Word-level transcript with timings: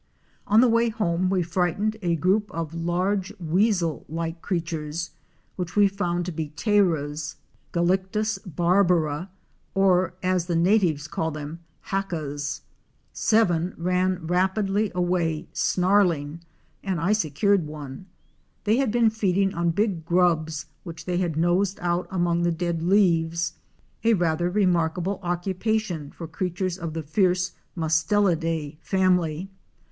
On 0.47 0.61
the 0.61 0.67
way 0.67 0.89
home 0.89 1.29
we 1.29 1.43
frightened 1.43 1.95
a 2.01 2.15
group 2.15 2.49
of 2.51 2.73
large 2.73 3.31
weasel 3.39 4.03
like 4.09 4.41
creatures 4.41 5.11
which 5.57 5.75
we 5.75 5.87
found 5.87 6.25
to 6.25 6.31
be 6.31 6.49
Tayras 6.55 7.35
(Galictis 7.71 8.39
barbara) 8.43 9.29
or, 9.75 10.15
as 10.23 10.47
the 10.47 10.55
natives 10.55 11.07
call 11.07 11.29
them, 11.29 11.59
Hackas. 11.89 12.61
Seven 13.13 13.75
ran 13.77 14.25
rapidly 14.25 14.91
away 14.95 15.45
snarling 15.53 16.39
and 16.83 16.99
I 16.99 17.13
secured 17.13 17.67
one. 17.67 18.07
They 18.63 18.77
had 18.77 18.89
been 18.91 19.11
feeding 19.11 19.53
on 19.53 19.69
big 19.69 20.03
grubs 20.03 20.65
which 20.83 21.05
they 21.05 21.17
had 21.19 21.37
nosed 21.37 21.77
out 21.79 22.07
among 22.09 22.41
the 22.41 22.51
dead 22.51 22.81
leaves, 22.81 23.53
a 24.03 24.15
rather 24.15 24.49
remarkable 24.49 25.19
occupation 25.21 26.09
for 26.09 26.27
creatures 26.27 26.79
of 26.79 26.95
the 26.95 27.03
fierce 27.03 27.51
Mustelide 27.77 28.77
family. 28.81 29.51